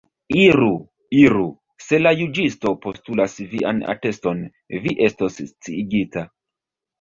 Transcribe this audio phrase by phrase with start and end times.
[0.43, 0.69] Iru,
[1.23, 1.43] iru;
[1.87, 4.43] se la juĝistoj postulas vian ateston,
[4.87, 6.27] vi estos sciigita.